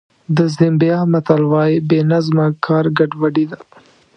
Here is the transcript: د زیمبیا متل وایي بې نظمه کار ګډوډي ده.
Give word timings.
د 0.37 0.39
زیمبیا 0.55 0.99
متل 1.11 1.41
وایي 1.51 1.77
بې 1.89 1.99
نظمه 2.11 2.45
کار 2.65 2.85
ګډوډي 2.97 3.45
ده. 3.51 3.59